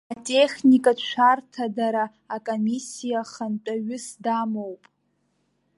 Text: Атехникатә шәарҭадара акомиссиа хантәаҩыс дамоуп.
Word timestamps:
Атехникатә 0.13 1.03
шәарҭадара 1.09 2.05
акомиссиа 2.35 3.21
хантәаҩыс 3.31 4.05
дамоуп. 4.23 4.83